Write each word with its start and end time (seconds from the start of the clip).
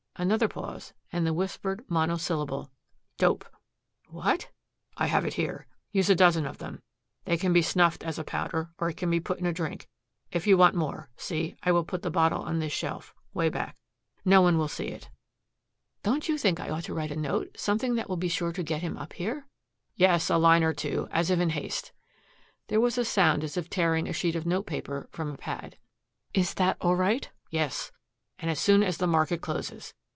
Another 0.17 0.47
pause 0.47 0.93
and 1.11 1.25
the 1.25 1.33
whispered 1.33 1.83
monosyllable, 1.89 2.69
"Dope!" 3.17 3.43
"What?" 4.07 4.51
"I 4.95 5.07
have 5.07 5.25
it 5.25 5.33
here. 5.33 5.65
Use 5.91 6.11
a 6.11 6.15
dozen 6.15 6.45
of 6.45 6.59
them. 6.59 6.83
They 7.25 7.37
can 7.37 7.51
be 7.53 7.63
snuffed 7.63 8.03
as 8.03 8.19
a 8.19 8.23
powder, 8.23 8.69
or 8.77 8.89
it 8.89 8.97
can 8.97 9.09
be 9.09 9.19
put 9.19 9.39
in 9.39 9.47
a 9.47 9.53
drink. 9.53 9.89
If 10.31 10.45
you 10.45 10.57
want 10.59 10.75
more 10.75 11.09
see, 11.17 11.55
I 11.63 11.71
will 11.71 11.83
put 11.85 12.03
the 12.03 12.11
bottle 12.11 12.43
on 12.43 12.59
this 12.59 12.71
shelf 12.73 13.15
'way 13.33 13.49
back. 13.49 13.77
No 14.23 14.41
one 14.43 14.59
will 14.59 14.67
see 14.67 14.89
it." 14.89 15.09
"Don't 16.03 16.29
you 16.29 16.37
think 16.37 16.59
I 16.59 16.69
ought 16.69 16.83
to 16.83 16.93
write 16.93 17.11
a 17.11 17.15
note, 17.15 17.57
something 17.57 17.95
that 17.95 18.07
will 18.07 18.17
be 18.17 18.29
sure 18.29 18.51
to 18.51 18.61
get 18.61 18.83
him 18.83 18.97
up 18.97 19.13
here?" 19.13 19.47
"Yes 19.95 20.23
just 20.23 20.29
a 20.29 20.37
line 20.37 20.63
or 20.63 20.73
two 20.73 21.07
as 21.09 21.31
if 21.31 21.39
in 21.39 21.49
haste." 21.49 21.93
There 22.67 22.81
was 22.81 22.99
a 22.99 23.05
sound 23.05 23.43
as 23.43 23.57
if 23.57 23.65
of 23.65 23.69
tearing 23.71 24.07
a 24.07 24.13
sheet 24.13 24.35
of 24.35 24.45
note 24.45 24.67
paper 24.67 25.09
from 25.11 25.33
a 25.33 25.37
pad. 25.37 25.77
"Is 26.31 26.53
that 26.55 26.77
all 26.79 26.95
right?" 26.97 27.27
"Yes. 27.49 27.91
As 28.37 28.59
soon 28.59 28.83
as 28.83 28.97
the 28.97 29.07
market 29.07 29.41
closes. 29.41 29.95